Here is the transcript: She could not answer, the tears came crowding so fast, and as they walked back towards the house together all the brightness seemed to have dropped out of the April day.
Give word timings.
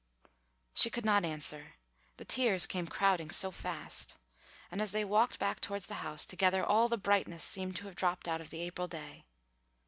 She 0.73 0.89
could 0.89 1.05
not 1.05 1.23
answer, 1.25 1.75
the 2.17 2.25
tears 2.25 2.65
came 2.65 2.87
crowding 2.87 3.29
so 3.29 3.51
fast, 3.51 4.17
and 4.71 4.81
as 4.81 4.93
they 4.93 5.05
walked 5.05 5.37
back 5.37 5.59
towards 5.59 5.85
the 5.85 5.93
house 6.01 6.25
together 6.25 6.65
all 6.65 6.89
the 6.89 6.97
brightness 6.97 7.43
seemed 7.43 7.75
to 7.75 7.85
have 7.85 7.95
dropped 7.97 8.27
out 8.27 8.41
of 8.41 8.49
the 8.49 8.61
April 8.63 8.87
day. 8.87 9.25